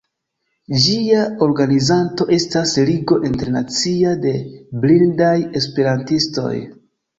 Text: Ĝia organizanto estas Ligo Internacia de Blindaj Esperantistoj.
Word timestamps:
Ĝia 0.85 1.19
organizanto 1.47 2.27
estas 2.37 2.73
Ligo 2.89 3.19
Internacia 3.29 4.15
de 4.25 4.35
Blindaj 4.87 5.37
Esperantistoj. 5.63 6.57